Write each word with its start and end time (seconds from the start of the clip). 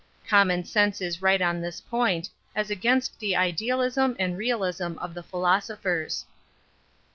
Com 0.27 0.47
mon 0.47 0.63
sense 0.63 0.99
is 0.99 1.21
right 1.21 1.43
on 1.43 1.61
this 1.61 1.79
point, 1.79 2.27
aa 2.57 2.63
against 2.71 3.19
the 3.19 3.35
idealism 3.35 4.15
and 4.17 4.35
realism 4.35 4.97
of 4.97 5.13
the 5.13 5.21
philosophers. 5.21 6.25